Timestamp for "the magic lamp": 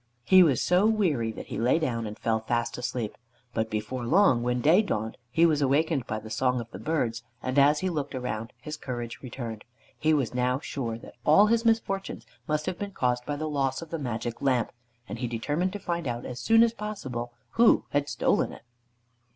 13.91-14.71